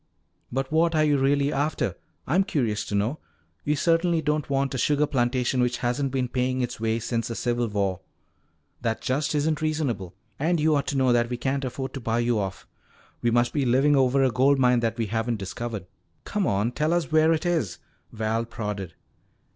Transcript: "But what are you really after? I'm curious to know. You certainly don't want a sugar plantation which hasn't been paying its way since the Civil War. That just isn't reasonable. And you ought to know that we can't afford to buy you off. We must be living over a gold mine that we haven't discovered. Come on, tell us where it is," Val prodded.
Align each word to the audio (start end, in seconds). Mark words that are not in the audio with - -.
"But 0.51 0.71
what 0.71 0.95
are 0.95 1.03
you 1.03 1.19
really 1.19 1.53
after? 1.53 1.95
I'm 2.25 2.43
curious 2.43 2.83
to 2.85 2.95
know. 2.95 3.19
You 3.63 3.75
certainly 3.75 4.19
don't 4.19 4.49
want 4.49 4.73
a 4.73 4.79
sugar 4.79 5.05
plantation 5.05 5.61
which 5.61 5.77
hasn't 5.85 6.11
been 6.11 6.27
paying 6.27 6.61
its 6.61 6.79
way 6.79 6.97
since 6.97 7.27
the 7.27 7.35
Civil 7.35 7.67
War. 7.67 7.99
That 8.81 9.01
just 9.01 9.35
isn't 9.35 9.61
reasonable. 9.61 10.15
And 10.39 10.59
you 10.59 10.75
ought 10.75 10.87
to 10.87 10.97
know 10.97 11.13
that 11.13 11.29
we 11.29 11.37
can't 11.37 11.63
afford 11.65 11.93
to 11.93 11.99
buy 11.99 12.17
you 12.17 12.39
off. 12.39 12.65
We 13.21 13.29
must 13.29 13.53
be 13.53 13.63
living 13.63 13.95
over 13.95 14.23
a 14.23 14.31
gold 14.31 14.57
mine 14.57 14.79
that 14.79 14.97
we 14.97 15.05
haven't 15.05 15.37
discovered. 15.37 15.85
Come 16.23 16.47
on, 16.47 16.71
tell 16.71 16.93
us 16.93 17.11
where 17.11 17.31
it 17.31 17.45
is," 17.45 17.77
Val 18.11 18.45
prodded. 18.45 18.95